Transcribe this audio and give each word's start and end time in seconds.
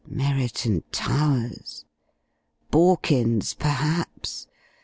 Merriton 0.07 0.83
Towers! 0.91 1.85
Borkins, 2.71 3.53
perhaps. 3.53 4.47